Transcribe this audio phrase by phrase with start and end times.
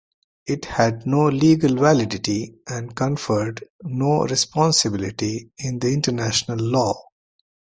[0.47, 7.03] It had no legal validity and conferred no responsibility in international law.